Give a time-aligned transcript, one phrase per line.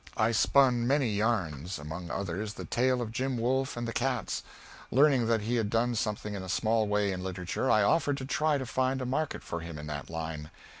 [0.17, 4.41] I spun many yarns; among others the tale of Jim Wolf and the Cats.
[4.89, 8.25] Learning that he had done something in a small way in literature, I offered to
[8.25, 10.49] try to find a market for him in that line.